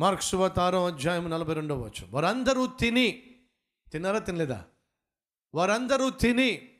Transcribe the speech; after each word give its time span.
Marks 0.00 0.30
శుభతారం 0.30 0.84
అధ్యాయం 0.84 1.30
నలభై 1.30 1.54
రెండవ 1.54 1.86
వచ్చు 1.86 2.06
వారందరూ 2.10 2.66
తిని 2.66 3.36
తిన్నారా? 3.92 4.18
తినలేదా? 4.18 4.64
వారందరూ 5.54 6.10
తిని 6.10 6.76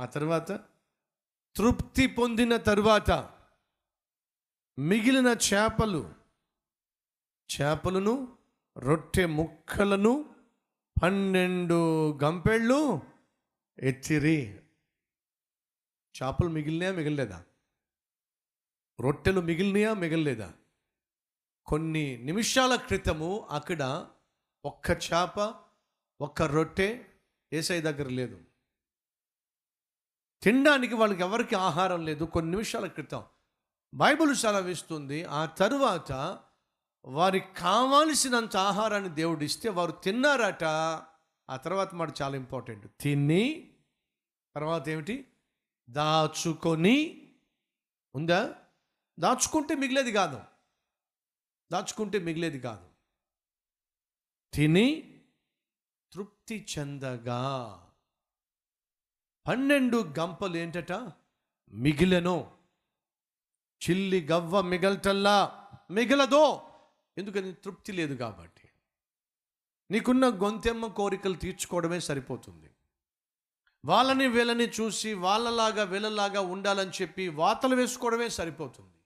ఆ 0.00 0.06
తర్వాత 0.06 0.52
తృప్తి 1.56 2.06
పొందిన 2.06 2.56
తరువాత 2.56 3.30
మిగిలిన 4.78 5.26
చేపలు 5.26 6.12
చేపలను 7.60 8.38
రొట్టె 8.78 9.26
ముక్కలను 9.26 10.34
పన్నెండు 11.02 12.12
గంపెళ్ళు 12.18 13.02
ఎత్తిరి. 13.78 14.60
చేపలు 16.22 16.48
మిగిలినాయా? 16.48 16.92
మిగిలిలేదా? 16.92 17.44
రొట్టెలు 19.00 19.40
మిగిలినాయా? 19.40 19.94
మిగిలిలేదా? 19.94 20.52
కొన్ని 21.66 22.16
నిమిషాల 22.16 22.74
క్రితము 22.74 23.46
అక్కడ 23.50 24.06
ఒక్క 24.64 24.90
చేప 24.90 25.54
ఒక్క 26.20 26.42
రొట్టె 26.42 27.04
ఏసై 27.52 27.80
దగ్గర 27.80 28.08
లేదు. 28.08 28.40
తినడానికి 30.42 30.94
వాళ్ళకి 30.94 31.22
ఎవరికి 31.22 31.54
ఆహారం 31.54 32.04
లేదు 32.04 32.24
కొన్ని 32.24 32.50
నిమిషాల 32.50 32.86
క్రితం. 32.86 33.22
బైబిల్ 33.94 34.36
సెలవిస్తుంది 34.36 35.24
ఆ 35.24 35.46
తరువాత 35.46 36.38
వారికి 37.04 37.54
కావాల్సినంత 37.56 38.56
ఆహారాన్ని 38.56 39.08
దేవుడు 39.08 39.44
ఇస్తే 39.44 39.68
వారు 39.68 39.92
తిన్నారట. 39.92 40.64
ఆ 41.50 41.56
తర్వాత 41.56 41.94
మాట 41.94 42.22
చాలా 42.22 42.36
ఇంపార్టెంట్. 42.36 42.86
తిని 43.00 43.74
తర్వాత 44.54 44.88
ఏమిటి? 44.88 45.28
దాచుకొని 45.90 47.22
ఉందా? 48.14 48.54
దాచుకుంటే 49.18 49.74
మిగిలేది 49.74 50.12
కాదు. 50.12 50.51
దాచుకుంటే 51.72 52.18
మిగిలేది 52.18 52.60
కాదు. 52.60 52.90
తిని 54.52 55.20
తృప్తి 56.12 56.66
చెందగా. 56.78 57.78
పన్నెండు 59.46 60.14
గంపలు 60.18 60.56
ఏంటట? 60.56 60.92
మిగిలెను. 61.72 62.56
చిల్లి 63.90 64.26
గవ్వ 64.26 64.60
మిగల్టల్లా 64.60 65.68
మిగలదో. 65.90 66.68
ఎందుకని? 67.18 67.52
తృప్తి 67.52 67.92
లేదు 67.92 68.14
కాబట్టి. 68.14 68.68
నీకున్న 69.90 70.28
గొంతెమ్మ 70.28 70.86
కోరికలు 70.86 71.34
తీర్చుకోవడమే 71.34 72.00
సరిపోతుంది. 72.00 72.70
వాళ్ళని 73.84 74.26
వీళ్ళని 74.26 74.64
చూసి 74.64 75.14
వాళ్ళలాగా 75.14 75.82
వీళ్ళలాగా 75.82 76.40
ఉండాలని 76.40 76.90
చెప్పి 77.02 77.28
వాతలు 77.28 77.76
వేసుకోవడమే 77.76 78.28
సరిపోతుంది. 78.28 78.96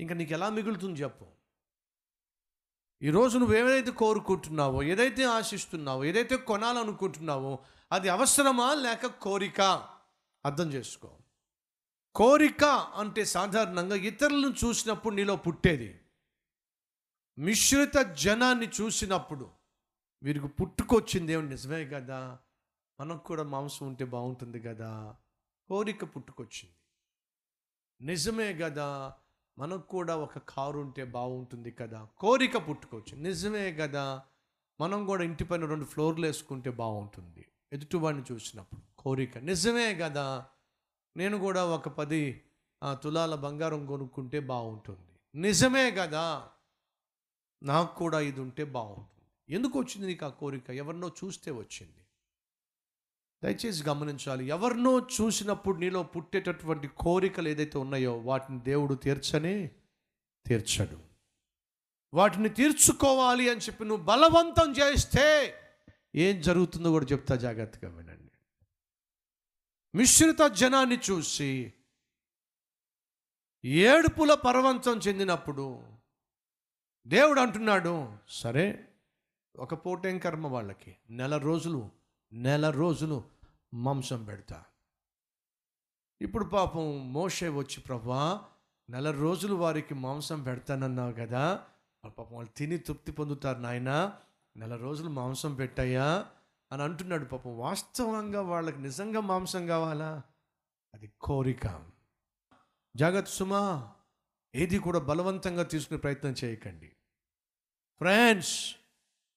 ఇంకా 0.00 0.14
నీకు 0.14 0.32
ఎలా 0.32 0.50
మిగులుతుంది 0.50 1.02
చెప్పు. 1.02 1.41
ఈరోజు 3.02 3.38
నువ్వు 3.38 3.56
ఏదైతే 3.56 3.90
కోరుకుంటున్నావో 3.90 4.82
ఏదైతే 4.82 5.24
ఆశిస్తున్నావో 5.24 6.04
ఏదైతే 6.04 6.36
కొనాలనుకుంటున్నావో 6.36 7.58
అది 7.92 8.08
అవసరమా 8.08 8.74
లేక 8.74 9.06
కోరిక? 9.06 9.60
అర్థం 10.46 10.72
చేసుకో. 10.72 11.18
కోరిక 12.14 12.64
అంటే 12.64 13.24
సాధారణంగా 13.24 13.94
ఇతరులను 13.94 14.54
చూసినప్పుడు 14.64 15.14
నీలో 15.14 15.36
పుట్టేది. 15.36 16.00
మిశ్రిత 17.38 17.96
జనాన్ని 17.96 18.68
చూసినప్పుడు 18.80 19.50
వీరికి 20.22 20.48
పుట్టుకొచ్చింది 20.48 21.32
ఏమి 21.32 21.48
నిజమే 21.48 21.86
కదా? 21.86 22.38
మనకు 23.00 23.24
కూడా 23.24 23.42
మాంసం 23.42 23.86
ఉంటే 23.86 24.04
బాగుంటుంది 24.04 24.60
కదా? 24.60 25.16
కోరిక 25.68 26.16
పుట్టుకొచ్చింది. 26.16 26.74
నిజమే 28.06 28.54
కదా? 28.54 29.14
మనకు 29.62 29.88
కూడా 29.88 30.16
ఒక 30.16 30.38
కారు 30.38 30.78
ఉంటే 30.78 31.04
బాగుంటుంది 31.04 31.70
కదా. 31.70 32.08
కోరిక 32.18 32.68
పుట్టుకోవచ్చు. 32.68 33.16
నిజమే 33.16 33.72
కదా. 33.72 34.22
మనం 34.80 35.06
కూడా 35.06 35.24
ఇంటి 35.24 35.44
పైన 35.44 35.64
రెండు 35.64 35.84
ఫ్లోర్లు 35.84 36.26
వేసుకుంటే 36.26 36.70
బాగుంటుంది. 36.70 37.46
ఎదుటివాడిని 37.72 38.22
చూసినప్పుడు 38.32 38.80
కోరిక. 38.98 39.38
నిజమే 39.38 39.94
కదా. 39.94 40.46
నేను 41.16 41.38
కూడా 41.38 41.64
ఒక 41.64 41.88
పది 41.88 42.42
తులాల 42.92 43.34
బంగారం 43.34 43.86
కొనుక్కుంటే 43.86 44.40
బాగుంటుంది. 44.40 45.40
నిజమే 45.40 45.90
కదా. 45.90 46.48
నాకు 47.62 47.96
కూడా 47.96 48.20
ఇది 48.20 48.40
ఉంటే 48.40 48.64
బాగుంటుంది. 48.64 49.54
ఎందుకు 49.54 49.78
వచ్చింది 49.78 50.06
నీకు 50.06 50.26
ఆ 50.26 50.28
కోరిక? 50.28 50.70
ఎవరినో 50.70 51.10
చూస్తే 51.24 51.50
వచ్చింది. 51.50 52.01
దయచేసి 53.44 53.88
గమనించాలి. 53.88 54.44
ఎవరినో 54.44 54.98
చూసినప్పుడు 54.98 55.78
నీలో 55.78 56.02
పుట్టేటటువంటి 56.02 56.88
కోరికలు 56.88 57.48
ఏదైతే 57.48 57.78
ఉన్నాయో 57.78 58.18
వాటిని 58.18 58.60
దేవుడు 58.60 58.94
తీర్చనే 58.94 59.70
తీర్చడు. 60.46 60.98
వాటిని 62.14 62.48
తీర్చుకోవాలి 62.48 63.50
అని 63.50 63.60
చెప్పి 63.60 63.84
నువ్వు 63.84 64.04
బలవంతం 64.04 64.72
చేస్తే 64.72 65.54
ఏం 66.14 66.40
జరుగుతుందో 66.40 66.90
కూడా 66.90 67.06
చెప్తా 67.06 67.36
జాగ్రత్తగా 67.36 67.90
వినండి. 67.90 68.32
మిశ్రిత 69.94 70.46
జనాన్ని 70.46 70.98
చూసి 71.10 71.72
ఏడుపుల 73.64 74.34
పరవంతం 74.34 74.98
చెందినప్పుడు 74.98 75.82
దేవుడు 77.06 77.40
అంటున్నాడు 77.40 78.12
సరే 78.28 78.88
ఒక 79.56 79.74
పూటేం 79.74 80.18
కర్మ 80.18 80.46
వాళ్ళకి? 80.46 80.96
నెల 81.10 81.36
రోజులు 81.36 82.01
నెల 82.32 82.70
రోజులు 82.70 83.24
మాంసం 83.74 84.24
పెడతా. 84.24 84.64
ఇప్పుడు 86.20 86.44
పాపం 86.44 87.12
మోషే 87.12 87.48
వచ్చి 87.48 87.80
ప్రభా 87.80 88.44
నెల 88.90 89.10
రోజులు 89.10 89.54
వారికి 89.54 89.94
మాంసం 89.94 90.42
పెడతానన్నావు 90.42 91.12
కదా 91.12 91.66
పాపం 92.04 92.26
వాళ్ళు 92.30 92.50
తిని 92.56 92.78
తృప్తి 92.78 93.12
పొందుతారు 93.12 93.58
నాయన 93.58 94.18
నెల 94.56 94.76
రోజులు 94.76 95.08
మాంసం 95.08 95.54
పెట్టాయా 95.54 96.30
అని 96.72 96.82
అంటున్నాడు 96.82 97.24
పాపం. 97.24 97.58
వాస్తవంగా 97.58 98.42
వాళ్ళకి 98.42 98.82
నిజంగా 98.82 99.20
మాంసం 99.20 99.66
కావాలా? 99.66 100.22
అది 100.94 101.12
కోరిక. 101.20 101.86
జాగ్రత్త 102.96 103.30
సుమా 103.30 103.92
ఏది 104.54 104.78
కూడా 104.78 104.98
బలవంతంగా 104.98 105.62
తీసుకునే 105.62 106.00
ప్రయత్నం 106.00 106.34
చేయకండి. 106.44 106.88
ఫ్రెండ్స్ 107.98 108.76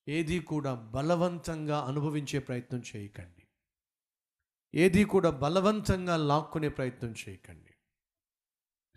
ఏది 0.08 0.40
కూడా 0.40 0.74
బలవంతంగా 0.74 1.84
అనుభవించే 1.84 2.38
ప్రయత్నం 2.38 2.82
చేయకండి. 2.96 3.42
ఏది 4.74 5.04
కూడా 5.04 5.30
బలవంతంగా 5.30 6.16
లాక్కునే 6.16 6.68
ప్రయత్నం 6.68 7.14
చేయకండి. 7.28 7.74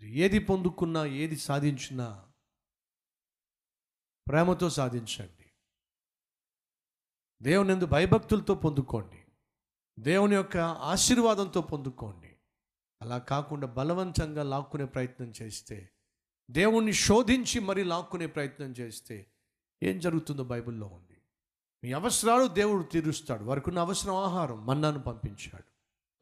ఏది 0.06 0.38
పొందుకున్నా 0.38 1.06
ఏది 1.06 1.36
సాధించినా 1.36 2.32
ప్రేమతో 4.28 4.70
సాధించండి. 4.70 5.52
దేవుని 7.42 7.72
ఎందు 7.72 7.86
భయభక్తులతో 7.86 8.54
పొందుకోండి. 8.54 9.24
దేవుని 9.98 10.34
యొక్క 10.34 10.56
ఆశీర్వాదంతో 10.56 11.62
పొందుకోండి. 11.62 12.36
అలా 13.02 13.18
కాకుండా 13.18 13.66
బలవంతంగా 13.66 14.42
లాక్కునే 14.42 14.84
ప్రయత్నం 14.84 15.32
చేస్తే 15.42 15.90
దేవుణ్ణి 16.50 16.92
శోధించి 16.92 17.60
మరీ 17.60 17.82
లాక్కునే 17.84 18.26
ప్రయత్నం 18.26 18.72
చేస్తే 18.72 19.29
ఏం 19.82 20.00
జరుగుతుందో 20.00 20.44
బైబిల్లో 20.44 20.86
ఉంది. 20.86 21.18
మీ 21.84 21.92
అవసరాలు 21.92 22.46
దేవుడు 22.46 22.82
తీరుస్తాడు. 22.82 23.44
వారికి 23.44 23.68
ఉన్న 23.68 23.78
అవసరం 23.78 24.14
ఆహారం 24.14 24.66
మన్నాను 24.66 24.98
పంపించాడు. 24.98 25.64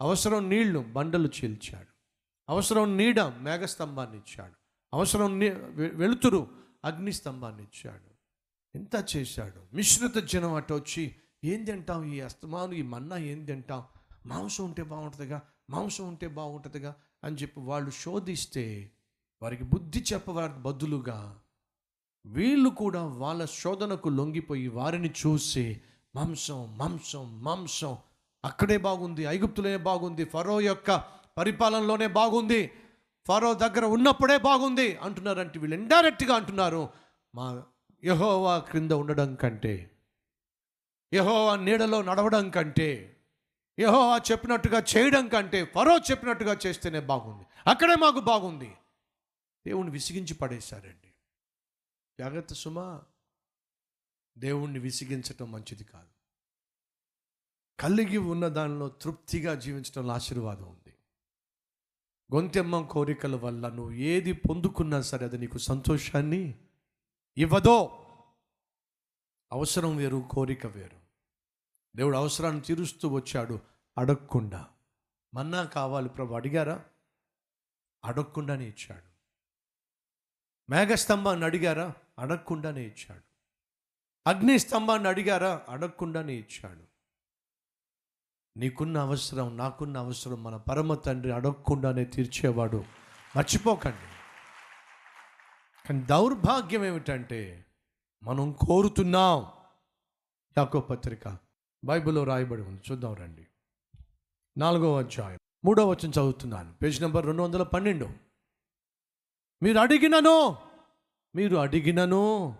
అవసరం 0.00 0.48
నీళ్ళు 0.48 0.80
బండలు 0.80 1.28
చీల్చాడు. 1.28 1.88
అవసరం 2.48 2.96
నీడ 2.96 3.20
మేఘస్తంభాన్ని 3.20 4.16
ఇచ్చాడు. 4.16 4.54
అవసరం 4.94 5.38
నీ 5.38 5.48
వె- 5.48 5.96
వెలుతురు 5.96 6.48
అగ్నిస్తంభాన్ని 6.84 7.62
ఇచ్చాడు. 7.62 8.08
ఎంత 8.78 9.16
చేశాడు. 9.16 9.76
మిశ్రిత 9.76 10.14
జనం 10.14 10.54
అటు 10.54 10.74
వచ్చి 10.74 11.16
ఏం 11.44 11.64
తింటాం 11.64 12.04
ఈ 12.04 12.20
అస్తమాను? 12.20 12.72
ఈ 12.72 12.82
మన్నా 12.82 13.16
ఏం 13.16 13.44
తింటాం? 13.44 13.82
మాంసం 14.26 14.64
ఉంటే 14.64 14.82
బాగుంటుందిగా? 14.82 15.40
మాంసం 15.70 16.08
ఉంటే 16.08 16.28
బాగుంటుందిగా? 16.28 16.94
అని 17.24 17.36
చెప్పి 17.36 17.60
వాళ్ళు 17.60 17.90
శోధిస్తే 17.90 18.90
వారికి 19.42 19.64
బుద్ధి 19.64 20.04
చెప్పవారికి 20.12 20.58
బదులుగా 20.58 21.40
వీళ్ళు 22.28 22.70
కూడా 22.70 23.02
వాళ్ళ 23.04 23.44
శోధనకు 23.44 24.08
లొంగిపోయి 24.08 24.68
వారిని 24.68 25.10
చూసి 25.10 25.80
మాంసం 26.14 26.78
మాంసం 26.78 27.44
మాంసం 27.44 27.96
అక్కడే 28.44 28.76
బాగుంది 28.76 29.22
ఐగుప్తులోనే 29.22 29.76
బాగుంది 29.76 30.24
ఫరో 30.24 30.60
యొక్క 30.60 31.04
పరిపాలనలోనే 31.38 32.06
బాగుంది 32.06 32.70
ఫరో 33.28 33.54
దగ్గర 33.54 33.84
ఉన్నప్పుడే 33.84 34.38
బాగుంది 34.38 34.96
అంటున్నారంటే 34.96 35.58
వీళ్ళు 35.58 35.76
ఇండైరెక్ట్గా 35.76 36.34
అంటున్నారు. 36.34 36.88
మా 37.34 37.62
యహోవా 38.04 38.58
క్రింద 38.58 38.92
ఉండడం 38.92 39.34
కంటే 39.34 39.90
యహోవా 41.14 41.56
నీడలో 41.56 42.02
నడవడం 42.02 42.50
కంటే 42.50 43.16
యహోవా 43.80 44.20
చెప్పినట్టుగా 44.30 44.82
చేయడం 44.96 45.28
కంటే 45.28 45.64
ఫరో 45.64 45.96
చెప్పినట్టుగా 45.98 46.56
చేస్తేనే 46.66 47.00
బాగుంది. 47.00 47.46
అక్కడే 47.66 47.94
మాకు 47.94 48.20
బాగుంది. 48.20 48.72
దేవుణ్ణి 49.66 49.92
విసిగించి 49.92 50.34
పడేశారండి. 50.34 51.07
జాగ్రత్త 52.18 52.54
సుమా. 52.54 53.02
దేవుణ్ణి 54.38 54.78
విసిగించటం 54.78 55.52
మంచిది 55.52 55.84
కాదు. 55.84 56.08
కలిగి 57.80 58.16
ఉన్న 58.16 58.48
దానిలో 58.48 58.88
తృప్తిగా 58.88 59.54
జీవించడంలో 59.54 60.12
ఆశీర్వాదం 60.12 60.64
ఉంది. 60.64 60.94
గొంతెమ్మ 62.34 62.86
కోరికల 62.86 63.36
వల్ల 63.36 63.68
నువ్వు 63.68 63.92
ఏది 63.92 64.32
పొందుకున్నా 64.32 65.00
సరే 65.00 65.26
అది 65.26 65.38
నీకు 65.38 65.58
సంతోషాన్ని 65.58 66.58
ఇవ్వదో. 67.36 68.04
అవసరం 69.52 69.96
వేరు 69.96 70.28
కోరిక 70.30 70.66
వేరు. 70.66 71.00
దేవుడు 71.96 72.16
అవసరాన్ని 72.16 72.62
తీరుస్తూ 72.62 73.08
వచ్చాడు. 73.08 73.60
అడగకుండా. 73.98 74.70
మన్నా 75.34 75.64
కావాలి 75.64 76.08
ప్రభు 76.08 76.34
అడిగారా? 76.34 76.84
అడగకుండానే 78.04 78.68
ఇచ్చాడు. 78.68 79.08
మేఘస్తంభాన్ని 80.70 81.46
అడిగారా? 81.46 81.94
అడగకుండానే 82.18 82.82
ఇచ్చాడు 82.82 83.22
అగ్ని 84.26 84.58
స్తంభాన్ని 84.58 85.08
అడిగారా? 85.08 85.62
అడగకుండానే 85.68 86.34
ఇచ్చాడు 86.34 86.88
నీకున్న 88.56 88.98
అవసరం 88.98 89.56
నాకున్న 89.56 89.98
అవసరం 89.98 90.42
మన 90.42 90.56
పరమ 90.56 90.94
తండ్రి 90.94 91.32
అడగకుండానే 91.32 92.04
తీర్చేవాడు. 92.04 92.84
మర్చిపోకండి. 93.36 93.96
కానీ 95.88 96.02
దౌర్భాగ్యం 96.02 96.84
ఏమిటంటే 96.84 97.66
మనం 98.22 98.52
కోరుతున్నాం. 98.52 99.46
యాకో 100.58 100.80
పత్రిక 100.80 101.38
బైబిల్లో 101.84 102.24
రాయబడి 102.24 102.62
ఉంది. 102.62 102.82
చూద్దాం 102.92 103.14
రండి. 103.14 103.46
నాలుగో 104.58 104.98
అధ్యాయం. 104.98 105.38
మూడో 105.64 105.88
వచ్చిన 105.88 106.10
చదువుతున్నాను. 106.10 106.74
పేజ్ 106.74 107.00
నెంబర్ 107.00 107.26
రెండు 107.26 107.42
వందల 107.42 107.62
పన్నెండు. 107.62 108.10
మీరు 109.62 109.78
అడిగినను 109.78 110.67
మీరు 111.38 111.56
అడిగినను 111.56 112.56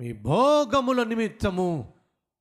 మీ 0.00 0.12
భోగముల 0.12 1.02
నిమిత్తము 1.02 1.94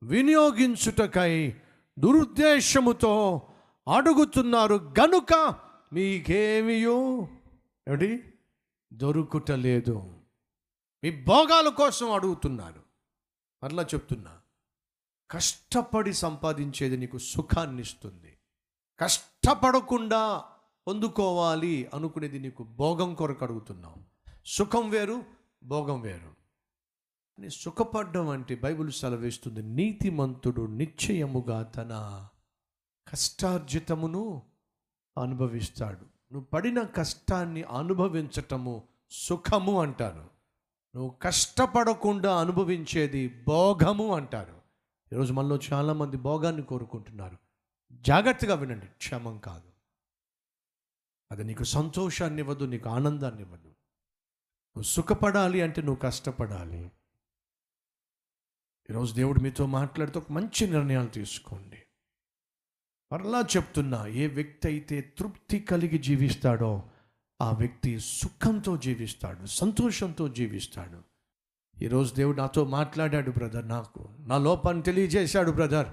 వినియోగించుటకై 0.04 1.56
దురుద్దేశముతో 2.00 3.42
అడుగుతున్నారు 3.96 4.76
గనుక 4.76 5.56
మీకేమియో? 5.94 7.28
ఏమిటి? 7.88 8.34
దొరుకుటలేదు. 8.94 10.14
మీ 11.04 11.24
భోగాల 11.24 11.70
కోసం 11.70 12.12
అడుగుతున్నారు. 12.12 12.84
మరలా 13.64 13.84
చెప్తున్నా 13.84 14.38
కష్టపడి 15.32 16.14
సంపాదించేది 16.14 16.98
నీకు 16.98 17.18
సుఖాన్ని 17.18 17.82
ఇస్తుంది 17.82 18.38
కష్టపడకుండా 19.00 20.44
పొందుకోవాలి 20.88 21.90
అనుకునేది 21.94 22.40
నీకు 22.40 22.64
భోగం 22.64 23.16
కొరకు 23.16 23.46
అడుగుతున్నావు. 23.46 23.96
సుఖం 24.46 24.90
వేరు 24.90 25.37
భోగం 25.64 26.02
వేరు. 26.02 26.38
అని 27.40 27.50
సుఖపడ్డం 27.50 28.30
అంటే 28.30 28.56
బైబిల్ 28.56 28.92
సెలవిస్తుంది. 28.92 29.64
నీతిమంతుడు 29.64 30.62
నిశ్చయముగా 30.62 31.64
తన 31.64 32.28
కష్టార్జితమును 33.08 34.44
అనుభవిస్తాడు. 35.22 36.02
నువ్వు 36.02 36.42
పడిన 36.42 36.82
కష్టాన్ని 36.82 37.64
అనుభవించటము 37.64 38.84
సుఖము 39.12 39.82
అంటారు. 39.82 40.30
నువ్వు 40.96 41.10
కష్టపడకుండా 41.22 42.40
అనుభవించేది 42.40 43.44
భోగము 43.48 44.16
అంటారు. 44.16 44.62
ఈరోజు 45.14 45.34
మనలో 45.34 45.60
చాలామంది 45.74 46.18
భోగాన్ని 46.18 46.64
కోరుకుంటున్నారు. 46.64 47.38
జాగ్రత్తగా 47.92 48.56
వినండి 48.56 48.88
క్షమం 48.88 49.40
కాదు. 49.40 49.72
అది 51.32 51.44
నీకు 51.44 51.64
సంతోషాన్ని 51.64 52.40
ఇవ్వదు 52.42 52.66
నీకు 52.66 52.90
ఆనందాన్ని 52.90 53.42
ఇవ్వదు. 53.42 53.77
నువ్వు 54.78 54.90
సుఖపడాలి 54.90 55.62
అంటే 55.62 55.82
నువ్వు 55.82 55.96
కష్టపడాలి. 55.96 56.92
ఈరోజు 58.90 59.14
దేవుడు 59.14 59.40
మీతో 59.40 59.66
మాట్లాడుతూ 59.66 60.20
ఒక 60.20 60.32
మంచి 60.32 60.70
నిర్ణయాలు 60.70 61.08
తీసుకోండి. 61.08 61.78
మరలా 63.12 63.42
చెప్తున్నా 63.42 64.08
ఏ 64.08 64.28
వ్యక్తి 64.28 64.68
అయితే 64.68 65.02
తృప్తి 65.02 65.60
కలిగి 65.60 65.98
జీవిస్తాడో 65.98 66.84
ఆ 67.42 67.52
వ్యక్తి 67.52 68.00
సుఖంతో 68.00 68.78
జీవిస్తాడు 68.78 69.46
సంతోషంతో 69.46 70.28
జీవిస్తాడు. 70.28 71.04
ఈరోజు 71.84 72.16
దేవుడు 72.16 72.38
నాతో 72.38 72.66
మాట్లాడాడు 72.66 73.32
బ్రదర్ 73.32 73.70
నాకు 73.70 74.10
నా 74.20 74.38
లోపాన్ని 74.38 74.84
తెలియజేశాడు 74.84 75.52
బ్రదర్. 75.52 75.88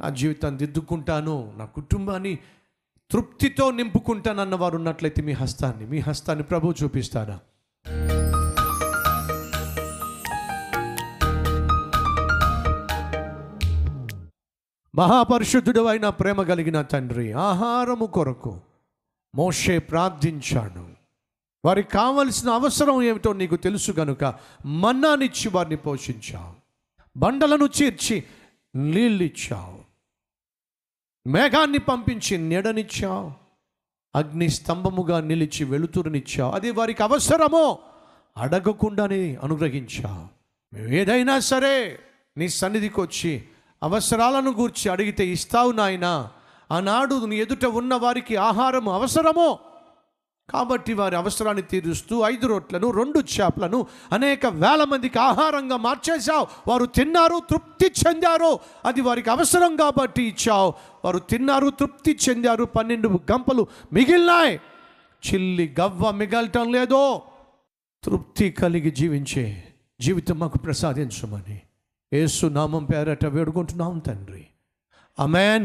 నా 0.00 0.08
జీవితాన్ని 0.10 0.58
దిద్దుకుంటాను 0.58 1.54
నా 1.56 1.64
కుటుంబాన్ని 1.64 2.38
తృప్తితో 3.10 3.70
నింపుకుంటానన్న 3.70 4.54
వారు 4.54 4.76
ఉన్నట్లయితే 4.76 5.22
మీ 5.22 5.32
హస్తాన్ని 5.32 5.86
మీ 5.86 5.98
హస్తాన్ని 5.98 6.44
ప్రభు 6.44 6.74
చూపిస్తారా 6.82 7.40
మహాపరిశుద్ధుడు 14.94 15.80
అయిన 15.80 16.08
ప్రేమ 16.08 16.42
కలిగిన 16.42 16.82
తండ్రి 16.82 17.32
ఆహారము 17.32 18.06
కొరకు 18.06 18.60
మోషే 19.34 19.78
ప్రార్థించాడు. 19.78 20.88
వారికి 21.64 21.90
కావలసిన 21.90 22.50
అవసరం 22.50 23.02
ఏమిటో 23.02 23.32
నీకు 23.32 23.56
తెలుసు 23.56 23.92
గనుక 23.92 24.34
మన్నానిచ్చి 24.66 25.48
వారిని 25.48 25.76
పోషించావు. 25.76 26.54
బండలను 27.16 27.68
చీర్చి 27.82 28.24
నీళ్ళిచ్చావు. 28.74 29.78
మేఘాన్ని 31.28 31.78
పంపించి 31.78 32.38
నీడనిచ్చావు. 32.38 33.32
అగ్ని 34.14 34.48
స్తంభముగా 34.48 35.20
నిలిచి 35.20 35.64
వెలుతురునిచ్చావు. 35.64 36.52
అది 36.52 36.70
వారికి 36.70 37.02
అవసరమో 37.02 37.78
అడగకుండానే 38.36 39.34
అనుగ్రహించావు. 39.42 40.78
ఏదైనా 40.78 41.38
సరే 41.38 41.98
నీ 42.36 42.48
సన్నిధికి 42.48 43.00
వచ్చి 43.00 43.44
అవసరాలను 43.84 44.50
గూర్చి 44.50 44.90
అడిగితే 44.90 45.26
ఇస్తావు 45.26 45.72
నాయనా 45.72 46.30
ఆనాడు 46.72 47.26
నీ 47.26 47.36
ఎదుట 47.36 47.64
ఉన్న 47.64 47.94
వారికి 47.94 48.36
ఆహారం 48.36 48.88
అవసరమో? 48.88 49.58
కాబట్టి 50.52 50.92
వారి 50.92 51.16
అవసరాన్ని 51.16 51.62
తీరుస్తూ 51.62 52.20
ఐదు 52.20 52.46
రొట్లను 52.46 52.90
రెండు 52.90 53.18
చేపలను 53.18 53.86
అనేక 54.12 54.46
వేల 54.46 54.84
మందికి 54.84 55.18
ఆహారంగా 55.18 55.76
మార్చేశావు. 55.76 56.46
వారు 56.70 56.84
తిన్నారు 56.84 57.40
తృప్తి 57.50 57.86
చెందారు. 57.86 58.58
అది 58.84 59.00
వారికి 59.00 59.30
అవసరం 59.30 59.76
కాబట్టి 59.76 60.22
ఇచ్చావు. 60.22 60.72
వారు 61.04 61.18
తిన్నారు 61.18 61.70
తృప్తి 61.70 62.18
చెందారు. 62.28 62.64
పన్నెండు 62.64 63.08
గంపలు 63.08 63.66
మిగిలినాయి. 63.92 64.60
చిల్లి 65.32 65.74
గవ్వ 65.80 66.10
మిగలటం 66.10 66.72
లేదో. 66.72 67.22
తృప్తి 68.04 68.50
కలిగి 68.50 68.90
జీవించే 68.90 69.64
జీవితం 70.00 70.38
మాకు 70.38 70.58
ప్రసాదించమని. 70.58 71.60
ఏసు 72.14 72.46
నామం 72.46 72.84
పేరట 72.84 73.24
వేడుకుంటున్నాం 73.26 73.98
తండ్రి. 73.98 74.46
అమెన్ 75.18 75.62